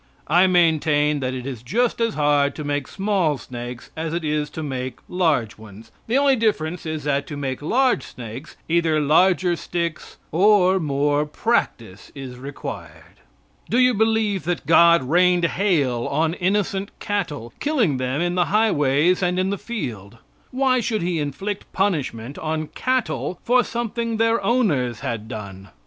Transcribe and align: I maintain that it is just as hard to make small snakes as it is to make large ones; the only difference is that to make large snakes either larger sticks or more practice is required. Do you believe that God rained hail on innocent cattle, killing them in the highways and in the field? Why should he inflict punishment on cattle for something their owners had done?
I 0.27 0.47
maintain 0.47 1.19
that 1.19 1.35
it 1.35 1.45
is 1.45 1.61
just 1.61 2.01
as 2.01 2.15
hard 2.15 2.55
to 2.55 2.63
make 2.63 2.87
small 2.87 3.37
snakes 3.37 3.91
as 3.95 4.15
it 4.15 4.25
is 4.25 4.49
to 4.49 4.63
make 4.63 4.97
large 5.07 5.59
ones; 5.59 5.91
the 6.07 6.17
only 6.17 6.35
difference 6.35 6.87
is 6.87 7.03
that 7.03 7.27
to 7.27 7.37
make 7.37 7.61
large 7.61 8.01
snakes 8.01 8.57
either 8.67 8.99
larger 8.99 9.55
sticks 9.55 10.17
or 10.31 10.79
more 10.79 11.27
practice 11.27 12.11
is 12.15 12.37
required. 12.39 13.17
Do 13.69 13.77
you 13.77 13.93
believe 13.93 14.43
that 14.45 14.65
God 14.65 15.03
rained 15.03 15.45
hail 15.45 16.07
on 16.09 16.33
innocent 16.33 16.89
cattle, 16.99 17.53
killing 17.59 17.97
them 17.97 18.21
in 18.21 18.33
the 18.33 18.45
highways 18.45 19.21
and 19.21 19.37
in 19.37 19.51
the 19.51 19.55
field? 19.59 20.17
Why 20.49 20.79
should 20.79 21.03
he 21.03 21.19
inflict 21.19 21.71
punishment 21.73 22.39
on 22.39 22.69
cattle 22.69 23.39
for 23.43 23.63
something 23.63 24.17
their 24.17 24.43
owners 24.43 25.01
had 25.01 25.27
done? 25.27 25.69